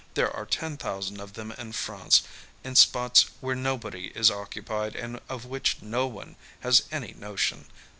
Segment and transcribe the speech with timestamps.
[0.15, 2.23] There are ten thousand of them in France
[2.63, 7.67] in spots where nobody is occupied and of which no one has any notion.